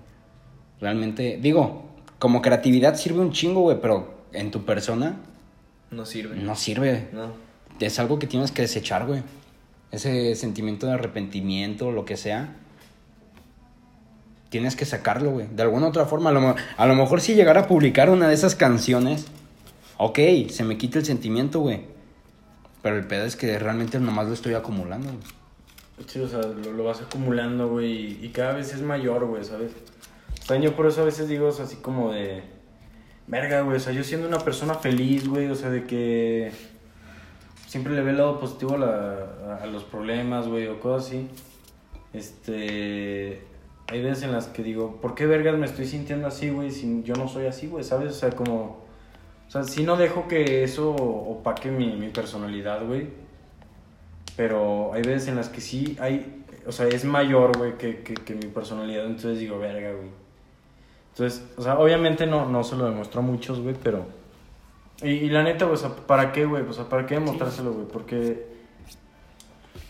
[0.79, 1.85] Realmente, digo,
[2.19, 5.17] como creatividad sirve un chingo, güey, pero en tu persona
[5.91, 6.35] No sirve.
[6.35, 7.07] no sirve.
[7.13, 7.31] No.
[7.79, 9.21] Es algo que tienes que desechar, güey.
[9.91, 12.55] Ese sentimiento de arrepentimiento, lo que sea.
[14.55, 15.47] Tienes que sacarlo, güey.
[15.51, 16.29] De alguna otra forma.
[16.29, 19.25] A lo, mejor si llegara a publicar una de esas canciones,
[19.97, 20.17] ok,
[20.49, 21.81] se me quita el sentimiento, güey.
[22.81, 25.09] Pero el pedo es que realmente nomás lo estoy acumulando.
[26.07, 29.73] Sí, o sea, lo, vas acumulando, güey, y, cada vez es mayor, güey, ¿sabes?
[30.41, 32.41] O sea, yo por eso a veces digo, o así como de...
[33.27, 36.53] Verga, güey, o sea, yo siendo una persona feliz, güey, o sea, de que...
[37.67, 41.27] Siempre le ve el lado positivo a- a los problemas, güey, o cosas así.
[42.13, 43.53] Este...
[43.87, 47.03] Hay veces en las que digo, ¿por qué vergas me estoy sintiendo así, güey, si
[47.03, 48.11] yo no soy así, güey, ¿sabes?
[48.11, 48.83] O sea, como...
[49.47, 53.09] O sea, si no dejo que eso opaque mi, mi personalidad, güey.
[54.35, 58.15] Pero hay veces en las que sí hay, o sea, es mayor, güey, que, que,
[58.15, 59.05] que mi personalidad.
[59.05, 60.09] Entonces digo, verga, güey.
[61.11, 64.05] Entonces, o sea, obviamente no, no se lo demostró a muchos, güey, pero...
[65.03, 66.63] Y, y la neta, güey, o sea, ¿para qué, güey?
[66.63, 67.87] O sea, ¿para qué demostrárselo, güey?
[67.87, 68.54] Porque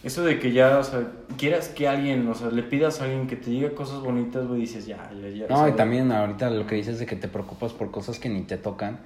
[0.06, 1.02] eso de que ya, o sea,
[1.38, 4.62] quieras que alguien, o sea, le pidas a alguien que te diga cosas bonitas, güey,
[4.62, 5.48] dices, ya, ya, ya.
[5.48, 8.42] No, y también ahorita lo que dices de que te preocupas por cosas que ni
[8.44, 9.00] te tocan.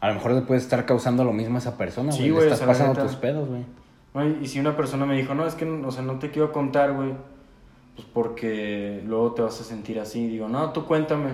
[0.00, 2.42] A lo mejor le puedes estar causando lo mismo a esa persona, Sí, güey.
[2.42, 3.06] o estás sea, pasando neta.
[3.06, 3.62] tus pedos, güey.
[4.40, 6.50] Y y si una persona me dijo, no, es que, o sea, no te quiero
[6.52, 7.12] contar, güey,
[7.94, 10.26] pues porque luego te vas a sentir así.
[10.26, 11.30] Digo, no, tú cuéntame.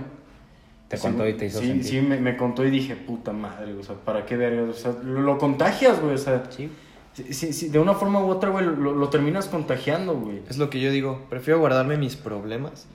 [0.88, 1.84] Te Sí, contó y te hizo sí, sentir.
[1.84, 4.68] Sí, me, me contó y dije, puta madre, o sea, ¿para qué vergas?
[4.68, 6.68] O sea, lo, lo contagias, güey, o sea, Sí.
[7.14, 10.42] Sí, sí, de una forma u otra, güey, lo, lo terminas contagiando, güey.
[10.48, 11.26] Es lo que yo digo.
[11.30, 12.86] Prefiero guardarme mis problemas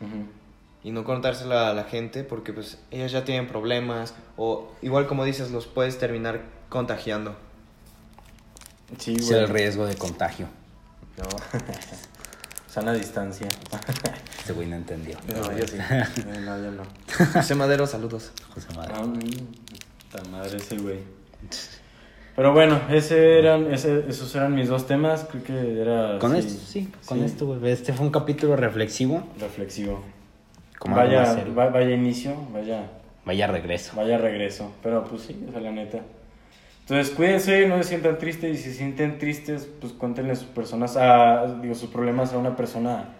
[0.84, 5.26] y no contársela a la gente porque pues ellas ya tienen problemas o igual como
[5.26, 7.36] dices los puedes terminar contagiando.
[8.98, 9.42] Sí, Es güey.
[9.44, 10.48] el riesgo de contagio.
[11.18, 11.26] No.
[12.72, 13.48] Sana distancia.
[14.48, 15.18] Este güey no entendió.
[15.28, 15.76] No, yo sí.
[16.46, 16.84] No, yo no.
[17.34, 18.32] José Madero, saludos.
[18.54, 18.96] José Madero.
[18.96, 19.20] Ah, mm,
[20.10, 21.00] Tan madre ese güey.
[22.38, 25.26] Pero bueno, ese eran, ese, esos eran mis dos temas.
[25.30, 26.19] Creo que era.
[26.19, 27.71] Con sí, esto, sí, con sí, esto, güey.
[27.71, 29.23] Este fue un capítulo reflexivo.
[29.39, 30.04] Reflexivo.
[30.78, 32.84] Como vaya, va- vaya inicio, vaya,
[33.26, 33.93] Vaya regreso.
[33.95, 34.71] vaya regreso.
[34.84, 36.00] Pero pues sí, esa es la neta.
[36.82, 38.54] Entonces cuídense, no se sientan tristes.
[38.54, 42.56] Y si se sienten tristes, pues cuéntenle sus personas, a, digo, sus problemas a una
[42.56, 43.15] persona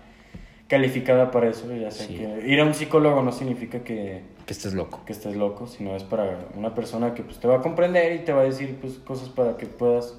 [0.68, 1.74] calificada para eso.
[1.76, 2.15] Ya sé Sí.
[2.18, 5.01] que ir a un psicólogo no significa que, Que estés loco.
[5.05, 8.26] que estés loco, sino es para una persona que pues, te va a comprender y
[8.26, 10.18] te va a decir pues, cosas para que puedas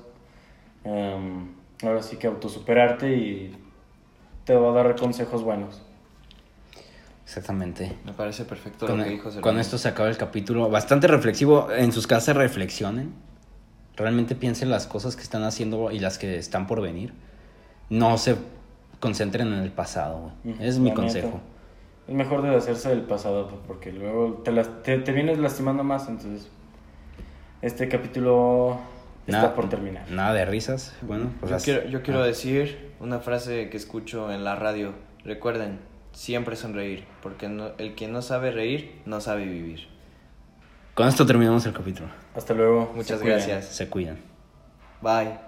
[0.85, 1.49] em,
[1.83, 3.57] ahora sí que autosuperarte y
[4.45, 5.83] te va a dar consejos buenos.
[7.25, 7.95] Exactamente.
[8.07, 10.71] Me parece perfecto Con, lo que dijo con esto se acaba el capítulo.
[10.71, 11.69] Bastante reflexivo.
[11.71, 13.13] En sus casas reflexionen.
[13.97, 17.13] Realmente piensen las cosas que están haciendo y las que están por venir.
[17.91, 18.37] No se
[19.01, 20.55] concentren en el pasado, güey.
[20.55, 21.27] Ujú, Ese es mi la consejo.
[21.29, 21.41] neta.
[22.09, 26.09] Es mejor deshacerse del pasado pues, porque luego te, las- te, te vienes lastimando más.
[26.09, 26.49] Entonces,
[27.63, 28.79] este capítulo
[29.27, 30.11] está por terminar.
[30.11, 30.95] Nada de risas.
[31.03, 32.27] Bueno, pues Yo quiero, yo quiero ah.
[32.27, 34.95] decir una frase que escucho en la radio.
[35.25, 35.81] Recuerden,
[36.13, 39.87] siempre sonreír, porque no- el que no sabe reír no sabe vivir.
[40.95, 42.09] Con esto terminamos el capítulo.
[42.35, 42.91] Hasta luego.
[42.95, 43.67] Muchas Se gracias.
[43.67, 44.19] Se cuidan.
[45.03, 45.48] Bye.